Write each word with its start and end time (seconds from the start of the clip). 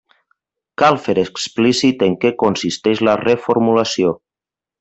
Cal 0.81 0.97
fer 1.07 1.15
explícit 1.25 2.05
en 2.09 2.17
què 2.25 2.33
consisteix 2.47 3.07
la 3.09 3.17
reformulació. 3.25 4.19